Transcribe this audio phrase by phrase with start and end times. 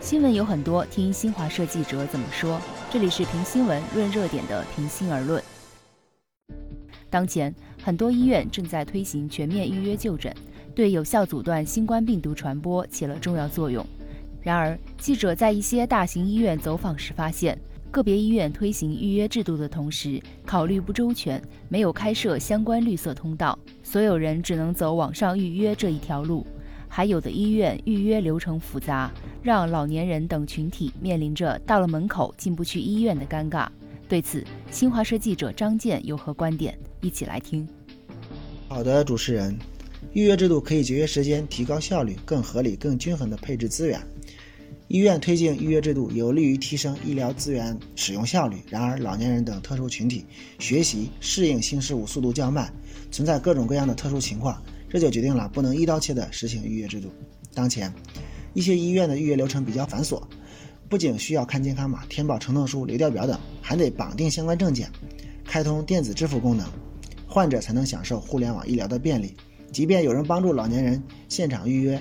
[0.00, 2.58] 新闻有很多，听新华社记者怎么说。
[2.90, 5.42] 这里是评新闻、论热点的平心而论。
[7.10, 10.34] 当前，很多医院正在推行全面预约就诊，
[10.74, 13.84] 对有效阻断新冠病毒传播起了重要作用。
[14.40, 17.60] 然而，记者在一些大型医院走访时发现，
[17.90, 26.46] 个别医院推行预约制度的同时，考虑不周全，没有开设相关绿色通道，所有人只能走网上预约这一条路。
[26.92, 29.10] 还有的医院预约流程复杂，
[29.42, 33.68] 让老年人等群体面临着到了门口进不去医院的尴尬。
[34.08, 36.76] 对此，新华社记者张健有何观点？
[37.00, 37.66] 一起来听。
[38.68, 39.56] 好的，主持人，
[40.12, 44.00] 预约制度可以节约时间，提高效率，更合理、更均衡地配置资源。
[44.88, 48.56] 医院推进预约制度，有利于提升医疗资源使用效率。
[48.68, 50.24] 然而，老年人等特殊群体
[50.58, 52.72] 学习适应新事物速度较慢，
[53.12, 54.60] 存在各种各样的特殊情况。
[54.90, 57.08] 这就决定了不能一刀切地实行预约制度。
[57.54, 57.92] 当前，
[58.54, 60.20] 一些医院的预约流程比较繁琐，
[60.88, 64.90] 不仅需要看健康码、填报承诺书、流调表等，还得绑定相关证件、
[65.44, 66.66] 开通电子支付功能，
[67.28, 69.36] 患者才能享受互联网医疗的便利。
[69.72, 72.00] 即便有人帮助老年人现场预约，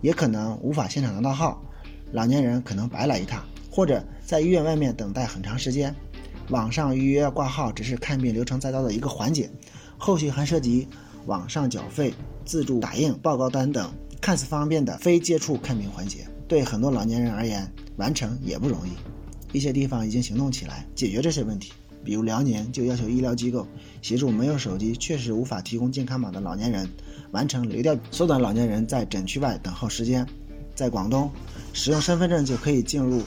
[0.00, 1.60] 也可能无法现场拿到号，
[2.12, 5.92] 老年人可能白来一趟，或者在医院外面等待很长时间。
[6.48, 9.50] 网上预约挂号只是看病流程再造的一个环节，
[9.98, 10.86] 后续还涉及。
[11.26, 18.92] 网上缴费、自助打印报告单等看似方便的非接触看病环节，对很多老年人而言完成也不容易。
[19.52, 21.72] 一些地方已经行动起来解决这些问题，
[22.04, 23.66] 比如辽宁就要求医疗机构
[24.00, 26.88] 协助没有手机、确实无法提供健康码的老年人
[27.32, 30.26] 完成流调，缩短老年人在诊区外等候时间。
[30.74, 31.30] 在广东，
[31.74, 33.22] 使用身份证就可以进入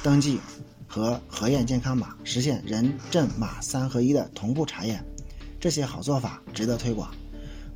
[0.00, 0.38] 登记
[0.86, 5.04] 和核验健康码，实现人证码三合一的同步查验。
[5.60, 7.10] 这些好做法值得推广，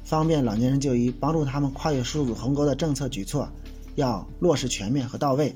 [0.04, 3.48] 方便老年人就医，帮助他们跨越数字鸿沟的政策举措
[3.96, 5.52] 要落实全面和到位。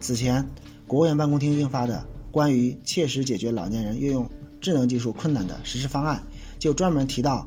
[0.00, 0.48] 此前，
[0.86, 1.98] 国务院办公厅印发的
[2.32, 4.26] 《关于切实解决老年人运用
[4.58, 6.22] 智能技术困难的实施方案》，
[6.58, 7.46] 就专门提到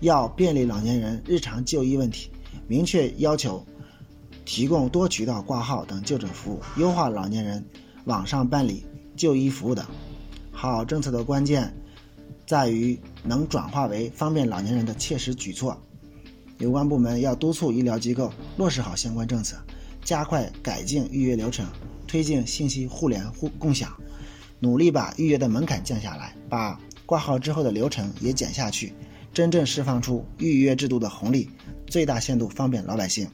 [0.00, 2.30] 要便利老年人日常就医问题，
[2.66, 3.64] 明确要求
[4.44, 7.64] 提供多渠道挂号等就诊服务，优化老年人
[8.06, 8.84] 网上办理
[9.14, 9.86] 就医服务等。
[10.50, 11.72] 好政策的关键。
[12.46, 15.76] 在于能转化为方便老年人的切实举措，
[16.58, 19.56] 有关部门要督促医疗机构落实好相关政策，
[20.02, 21.66] 加快改进预约流程，
[22.06, 23.92] 推进信息互联互共享，
[24.60, 28.92] 努力把预约的门槛降下来，把挂号之后的流程也减下去，
[29.32, 31.50] 真正释放出预约制度的红利，
[31.86, 33.28] 最大限度方便老百姓。